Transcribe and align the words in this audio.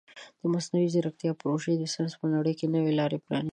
د 0.39 0.43
مصنوعي 0.53 0.87
ځیرکتیا 0.93 1.31
پروژې 1.41 1.73
د 1.77 1.83
ساینس 1.93 2.13
په 2.21 2.27
نړۍ 2.35 2.53
کې 2.59 2.65
نوې 2.75 2.91
لارې 2.99 3.19
پرانیستې 3.25 3.47
دي. 3.49 3.49